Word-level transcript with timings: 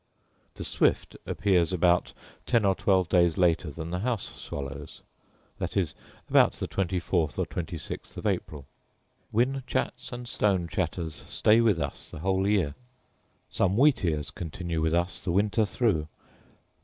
The 0.55 0.63
swift 0.63 1.15
appears 1.27 1.71
about 1.71 2.13
ten 2.47 2.65
or 2.65 2.73
twelve 2.73 3.07
days 3.07 3.37
later 3.37 3.69
than 3.69 3.91
the 3.91 3.99
house 3.99 4.33
swallow: 4.33 4.87
viz., 5.59 5.93
about 6.27 6.53
the 6.53 6.65
twenty 6.65 6.99
fourth 6.99 7.37
or 7.37 7.45
twenty 7.45 7.77
sixth 7.77 8.17
of 8.17 8.25
April. 8.25 8.65
Whin 9.29 9.61
chats 9.67 10.11
and 10.11 10.27
stone 10.27 10.67
chattel 10.67 11.11
stay 11.11 11.61
with 11.61 11.79
us 11.79 12.09
the 12.09 12.17
whole 12.21 12.47
year. 12.47 12.73
Some 13.51 13.77
wheat 13.77 14.03
ears 14.03 14.31
continue 14.31 14.81
with 14.81 14.95
us 14.95 15.19
the 15.19 15.31
winter 15.31 15.65
through. 15.65 16.07